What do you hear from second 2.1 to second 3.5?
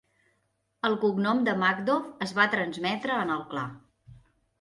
es va transmetre en el